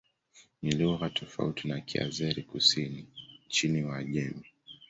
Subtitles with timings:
[0.61, 3.07] Ni lugha tofauti na Kiazeri-Kusini
[3.47, 4.43] nchini Uajemi.